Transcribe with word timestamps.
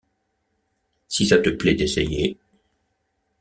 Si 1.07 1.27
ça 1.27 1.37
te 1.37 1.51
plaît 1.51 1.75
d’essayer... 1.75 2.35